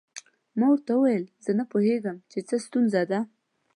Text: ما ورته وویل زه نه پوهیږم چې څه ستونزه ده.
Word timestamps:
ما 0.57 0.65
ورته 0.71 0.91
وویل 0.95 1.23
زه 1.45 1.51
نه 1.59 1.63
پوهیږم 1.71 2.17
چې 2.31 2.39
څه 2.47 2.55
ستونزه 2.65 3.01
ده. 3.11 3.19